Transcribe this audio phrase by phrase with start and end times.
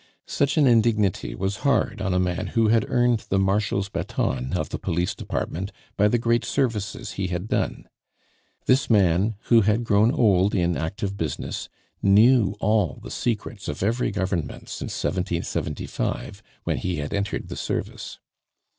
[0.25, 4.69] Such an indignity was hard on a man who had earned the Marshal's baton of
[4.69, 7.87] the Police Department by the great services he had done.
[8.65, 11.69] This man, who had grown old in active business,
[12.01, 18.17] knew all the secrets of every Government since 1775, when he had entered the service.